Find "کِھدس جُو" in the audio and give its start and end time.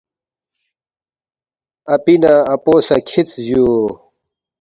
3.07-3.65